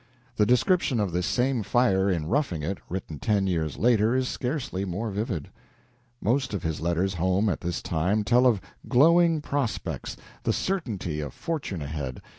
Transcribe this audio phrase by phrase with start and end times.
[0.35, 4.83] The description of this same fire in "Roughing It," written ten years later, is scarcely
[4.83, 5.51] more vivid.
[6.19, 8.59] Most of his letters home at this time tell of
[8.89, 12.19] glowing prospects the certainty of fortune ahead.